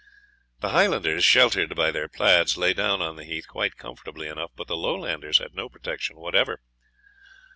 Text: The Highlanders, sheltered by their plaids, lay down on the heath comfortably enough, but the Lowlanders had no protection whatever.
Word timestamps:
The 0.61 0.69
Highlanders, 0.69 1.23
sheltered 1.23 1.75
by 1.75 1.91
their 1.91 2.07
plaids, 2.07 2.57
lay 2.57 2.73
down 2.73 3.03
on 3.03 3.17
the 3.17 3.23
heath 3.23 3.45
comfortably 3.77 4.27
enough, 4.27 4.49
but 4.55 4.65
the 4.65 4.75
Lowlanders 4.75 5.37
had 5.37 5.53
no 5.53 5.69
protection 5.69 6.15
whatever. 6.15 6.59